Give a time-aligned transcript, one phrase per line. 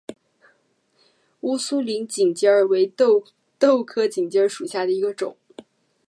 [1.41, 5.37] 乌苏里锦鸡儿为豆科锦鸡儿属下的一个种。